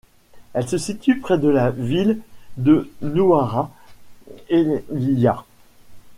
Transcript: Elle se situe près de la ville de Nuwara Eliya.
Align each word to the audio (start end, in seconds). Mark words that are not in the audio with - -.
Elle 0.55 0.67
se 0.67 0.79
situe 0.79 1.19
près 1.19 1.37
de 1.37 1.47
la 1.47 1.69
ville 1.69 2.21
de 2.57 2.91
Nuwara 3.03 3.69
Eliya. 4.49 5.45